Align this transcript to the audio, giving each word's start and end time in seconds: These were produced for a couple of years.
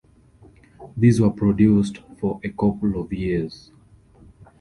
These 0.97 1.21
were 1.21 1.29
produced 1.29 1.99
for 2.17 2.39
a 2.43 2.49
couple 2.49 2.99
of 2.99 3.13
years. 3.13 3.69